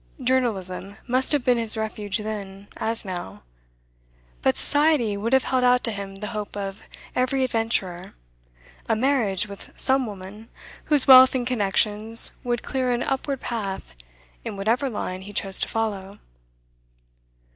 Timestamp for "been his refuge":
1.45-2.17